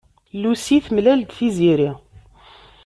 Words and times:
Lucy 0.41 0.77
temlal-d 0.85 1.29
Tiziri. 1.37 1.91